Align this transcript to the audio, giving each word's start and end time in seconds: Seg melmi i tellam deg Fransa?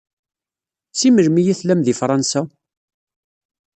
Seg 0.99 1.11
melmi 1.11 1.41
i 1.51 1.55
tellam 1.59 1.81
deg 1.83 1.97
Fransa? 2.01 2.41